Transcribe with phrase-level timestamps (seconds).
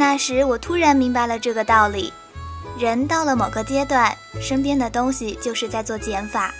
[0.00, 2.10] 那时我突然明白了这个道理：
[2.78, 6.54] 人到了某个阶段，身边的东西就是在做减法，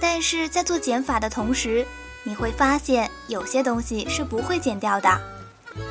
[0.00, 1.86] 但是在做减法的同时，
[2.24, 5.20] 你会发现有些东西是不会减掉的。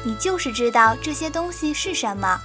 [0.04, 2.40] 你就是知道这些东西是什么，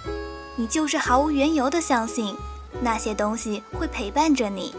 [0.55, 2.37] 你就是毫无缘由的相信
[2.83, 4.75] 那些东西会陪伴着你。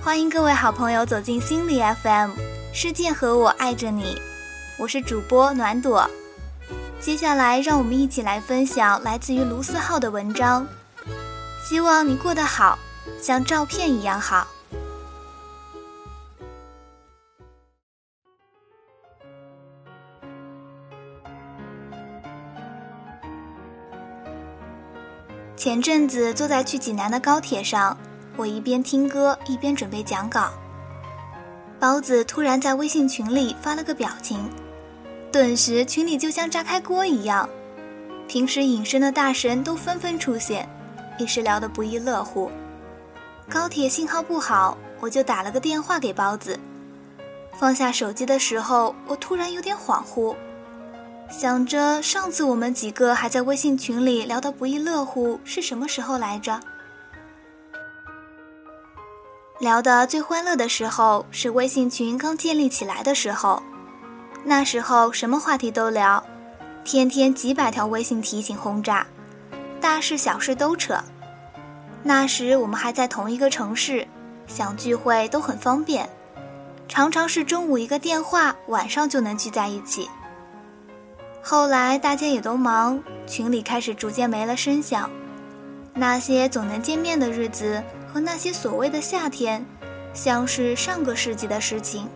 [0.00, 2.30] 欢迎各位好朋友走进心理 FM，
[2.72, 4.16] 世界和我爱着你，
[4.78, 6.08] 我是主播暖朵。
[7.00, 10.66] 接下来，让我们一起来分享来自于卢思浩的文章。
[11.64, 12.78] 希望你过得好，
[13.22, 14.46] 像照片一样好。
[25.56, 27.96] 前阵子坐在去济南的高铁上。
[28.36, 30.50] 我一边听歌一边准备讲稿，
[31.80, 34.50] 包子突然在微信群里发了个表情，
[35.36, 37.46] 顿时群里就像炸开锅一样，
[38.26, 40.66] 平时隐身的大神都纷纷出现，
[41.18, 42.50] 一时聊得不亦乐乎。
[43.46, 46.58] 高铁信号不好，我就打了个电话给包子。
[47.52, 50.34] 放下手机的时候，我突然有点恍惚，
[51.28, 56.58] 想着上次我们几个还在微信群里聊得不亦乐乎是什么时候来着？
[59.60, 63.62] 聊得最欢乐的时候是微信群刚建立起来的时候，
[64.48, 66.24] 那时候什么话题都聊，
[66.84, 69.04] 天天几百条微信提醒轰炸，
[69.80, 71.02] 大事小事都扯。
[72.04, 74.06] 那时我们还在同一个城市，
[74.46, 76.08] 想聚会都很方便，
[76.86, 80.08] 常常是中午一个电话，晚上就能聚在一起。
[81.42, 85.10] 后来大家也都忙，群里开始逐渐没了声响，
[85.92, 87.82] 那些总能见面的日子。
[88.12, 89.66] 和那些所谓的夏天，
[90.14, 92.08] 像是上个世纪的事情。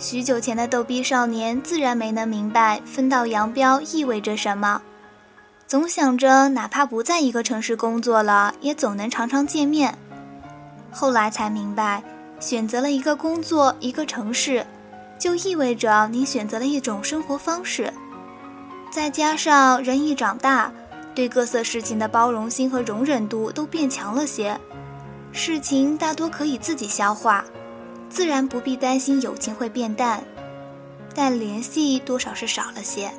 [0.00, 4.80] 许久前的逗逼少年自然没能明白分道扬镳意味着什么，
[5.66, 9.94] 总想着哪怕不在一个城市工作了，也总能常常见面。
[10.90, 12.02] 后来才明白，
[12.40, 14.66] 选择了一个工作、一个城市，
[15.18, 17.92] 就意味着你选择了一种生活方式。
[18.90, 20.72] 再加上人一长大。
[21.12, 24.58] 对各色事情的包容心和容忍度都变强了些，
[25.32, 27.44] 事情大多可以自己消化，
[28.10, 30.22] 自然不必担心友情会变淡，
[31.14, 33.10] 但联系多少是少了些。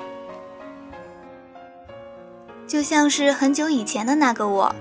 [2.67, 4.75] 就像是很久以前的那个我，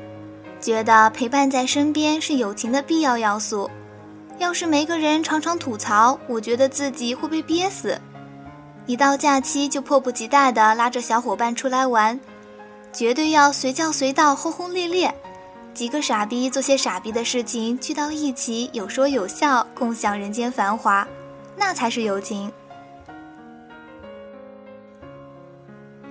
[0.60, 3.70] 觉得陪伴在身边是友情的必要要素，
[4.38, 7.98] 要是没个人常常吐槽，我觉得自己会被憋死。
[8.86, 12.18] 一到假期就迫不及待地拉着小伙伴出来玩。
[12.92, 15.14] 绝对要随叫随到，轰轰烈烈，
[15.72, 21.06] 几个傻逼做些傻逼的事情，聚到一起有说有笑，共享人间繁华，
[21.56, 22.52] 那才是友情。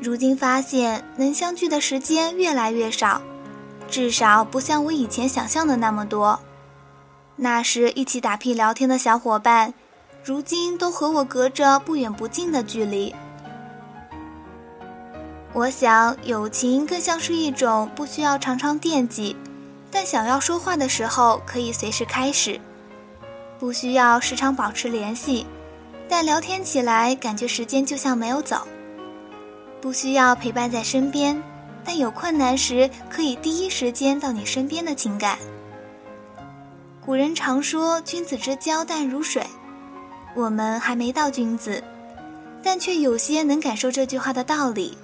[0.02, 3.22] 如今发现能相聚的时间越来越少，
[3.90, 6.40] 至少不像我以前想象的那么多。
[7.36, 9.74] 那时一起打屁聊天的小伙伴，
[10.24, 13.14] 如今都和我隔着不远不近的距离。
[15.52, 19.36] 我想，友情更像是一种不需要常常惦记，
[19.92, 22.60] 但想要说话的时候可以随时开始；
[23.58, 25.46] 不需要时常保持联系，
[26.08, 28.60] 但聊天起来感觉时间就像没有走；
[29.82, 31.42] 不需要陪伴在身边，
[31.84, 35.38] 但有困难时可以第一时间到你身边的情感。
[37.04, 39.44] 古人常说“君子之交淡如水”，
[40.36, 41.84] 我们还没到君子，
[42.62, 44.96] 但却有些能感受这句话的道理。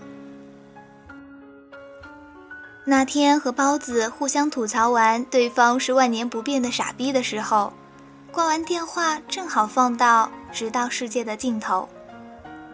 [2.88, 7.73] 那天和包子互相吐槽完对方是万年不变的傻逼的时候，
[8.31, 11.90] 挂完电话正好放到《直到世界的尽头》，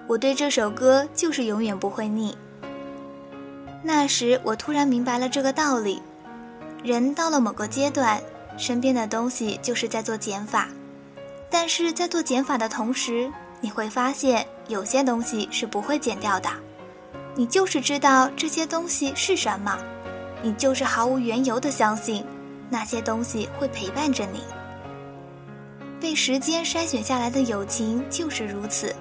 [0.08, 2.38] 我对这首歌就是永远不会腻。
[3.82, 6.02] 那时我突然明白了这个道理：
[6.84, 8.22] 人到了某个阶段，
[8.58, 10.68] 身边的东西就是在做减法，
[11.50, 13.32] 但是在做减法的同时，
[13.62, 16.50] 你会发现有些东西是不会减掉的，
[17.34, 19.80] 你就是知道这些东西是什么。
[20.42, 22.26] 你就是毫无缘由的相信，
[22.70, 24.42] 那些东西会陪伴着你。
[26.00, 28.96] 被时间筛选下来的友情就是如此。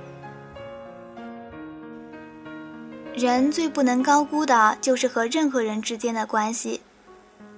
[3.14, 6.80] 人最不能高估的就是和任何人之间的关系。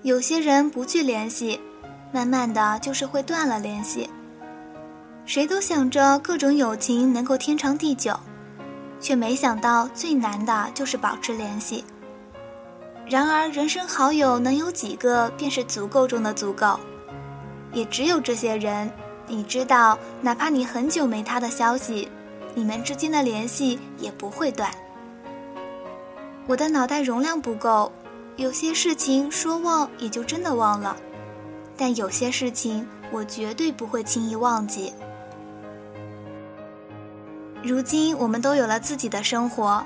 [0.02, 1.60] 有些人不去联系，
[2.12, 4.08] 慢慢的就是会断了联系。
[5.24, 8.18] 谁都想着各种友情能够天长地久，
[9.00, 11.84] 却没想到最难的就是保持联系。
[13.12, 16.80] 然而，人生好友能有几个，便是足够中的足够。
[17.70, 18.90] 也只有这些人，
[19.26, 22.08] 你知道，哪怕你很久没他的消息，
[22.54, 24.70] 你们之间的联系也不会断。
[26.46, 27.92] 我的脑袋容量不够，
[28.36, 30.96] 有些事情说忘也就真的忘了，
[31.76, 34.90] 但有些事情我绝对不会轻易忘记。
[37.62, 39.84] 如今我们都有了自己的生活，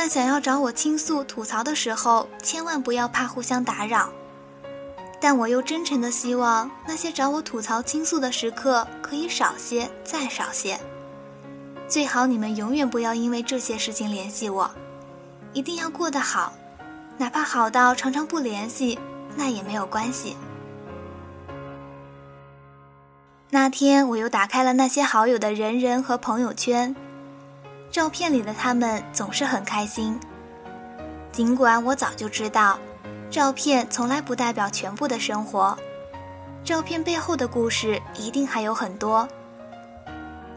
[0.00, 4.08] 但想要找我倾诉吐槽的时候，千万不要怕互相打扰。
[5.20, 10.78] 但我又真诚的希望那些找我吐槽倾诉的时刻可以少些，再少些。
[11.88, 14.70] 最好你们永远不要因为这些事情联系我，
[15.52, 16.52] 一定要过得好，
[17.16, 18.96] 哪怕好到常常不联系，
[19.34, 20.36] 那也没有关系。
[23.50, 26.94] 那天我又打开了那些好友的人人和朋友圈，
[27.90, 30.18] 照片里的他们总是很开心。
[31.32, 32.78] 尽管我早就知道，
[33.30, 35.76] 照片从来不代表全部的生活，
[36.64, 39.26] 照片背后的故事一定还有很多。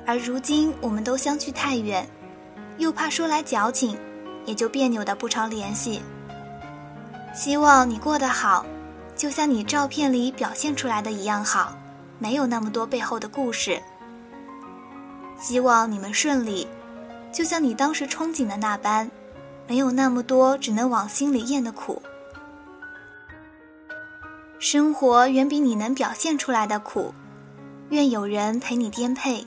[0.05, 2.07] 而如今我们都相距太远，
[2.77, 3.97] 又怕说来矫情，
[4.45, 6.01] 也就别扭的不常联系。
[7.33, 8.65] 希望你过得好，
[9.15, 11.73] 就像你照片里表现出来的一样好。
[12.17, 13.81] 没有那么多背后的故事。
[15.39, 16.67] 希望你们顺利，
[17.31, 19.09] 就像你当时憧憬的那般，
[19.67, 22.01] 没有那么多只能往心里咽的苦。
[24.59, 27.13] 生活远比你能表现出来的苦。
[27.89, 29.45] 愿有人陪你颠沛，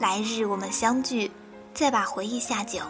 [0.00, 1.30] 来日我们相聚，
[1.72, 2.80] 再把回忆下酒。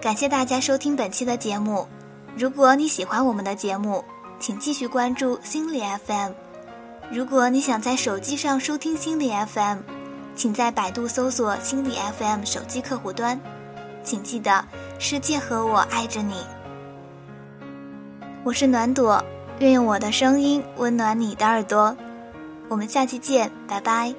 [0.00, 1.86] 感谢大家收听本期的节目。
[2.36, 4.04] 如果你喜欢我们的节目，
[4.38, 6.32] 请继续关注心理 FM。
[7.10, 9.78] 如果你想在手机上收听心理 FM，
[10.34, 13.40] 请在百度搜索心理 FM 手机客户端。
[14.02, 14.64] 请记得，
[14.98, 16.44] 世界和我爱着你。
[18.44, 19.24] 我是暖朵，
[19.58, 21.96] 愿用我的声音温暖你的耳朵。
[22.68, 24.14] 我们下期见，拜拜。